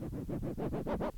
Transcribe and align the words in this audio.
Ha 0.00 0.06
ha 0.06 0.68
ha 0.72 0.82
ha 0.88 0.96
ha! 1.04 1.09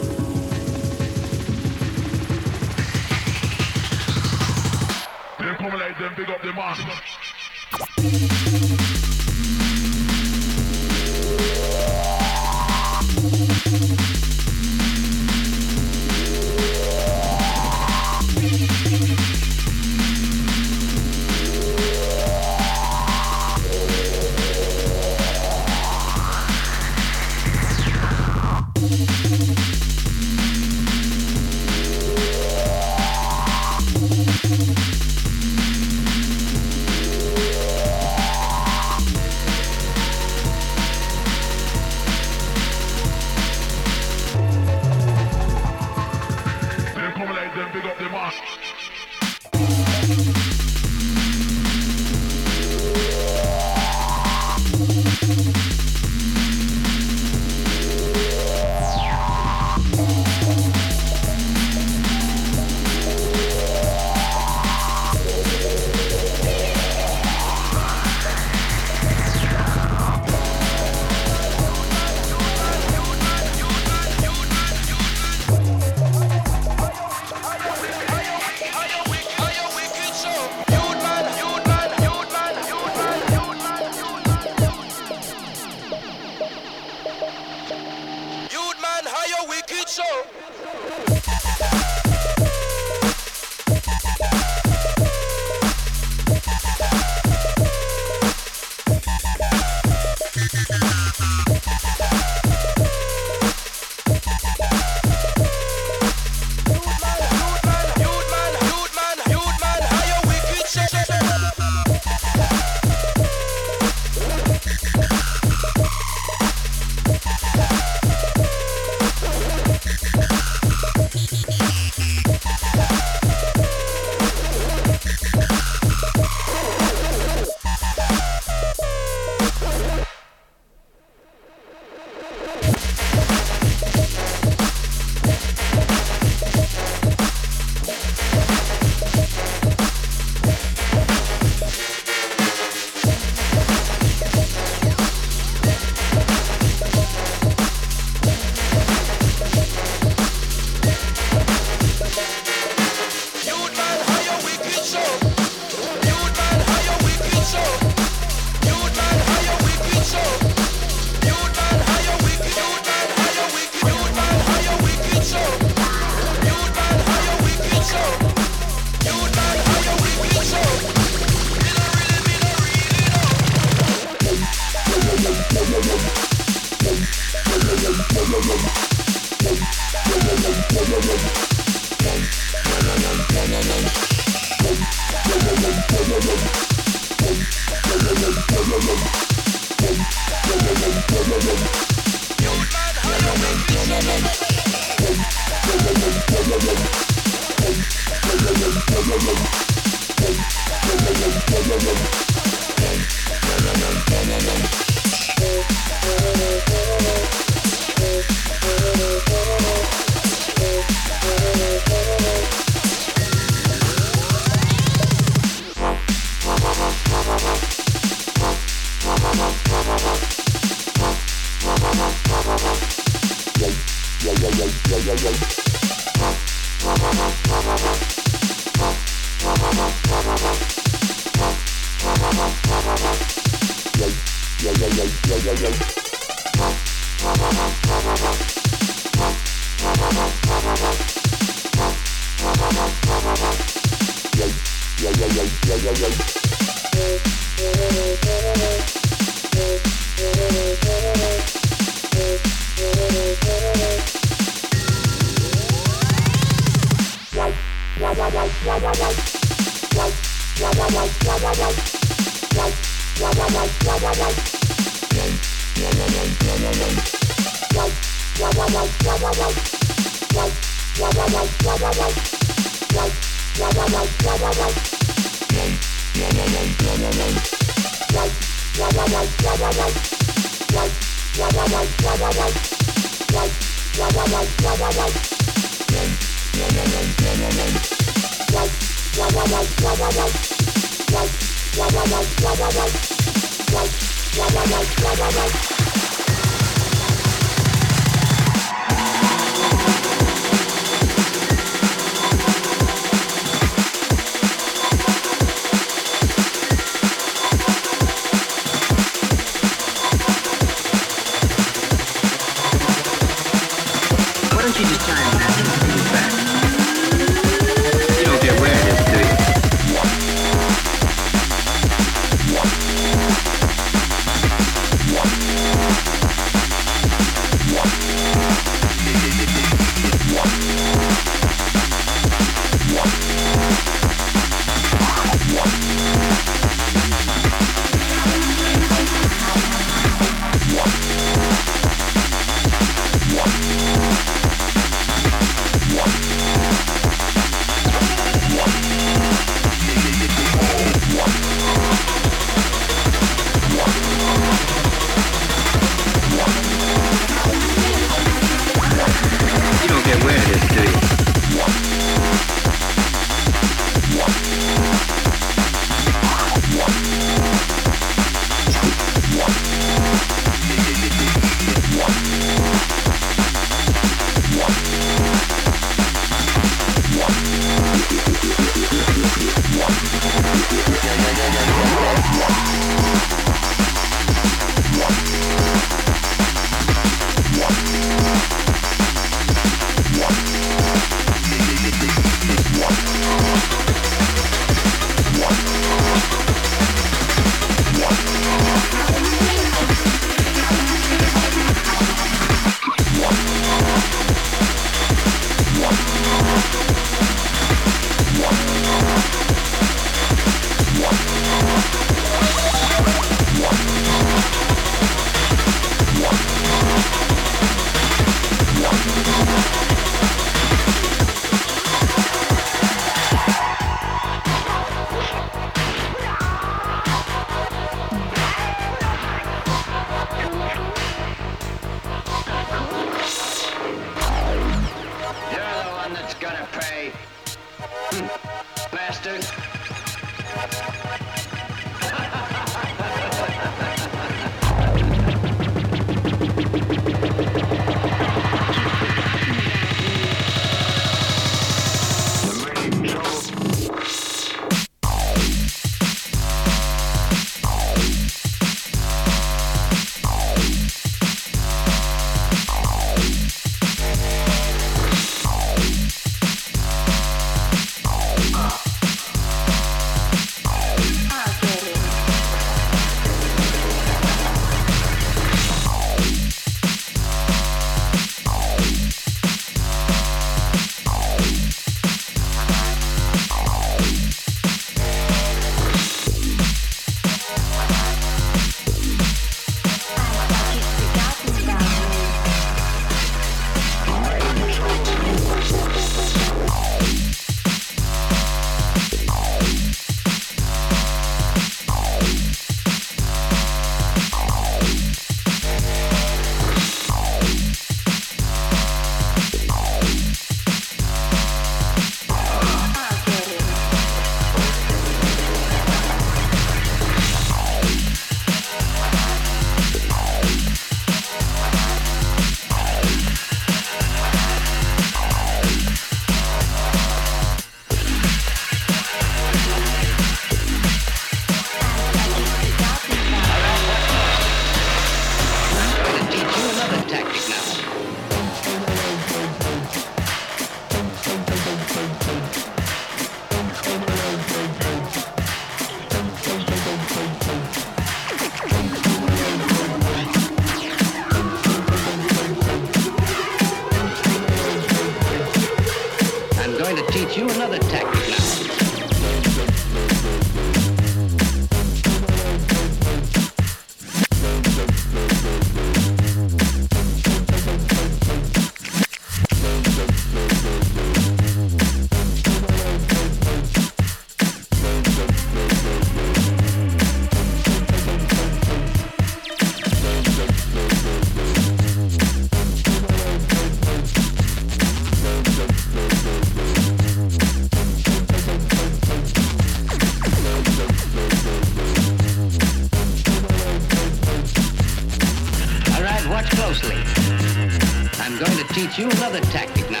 You 598.97 599.09
another 599.09 599.39
tactic 599.41 599.89
now. 599.89 600.00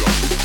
Rolling. 0.00 0.39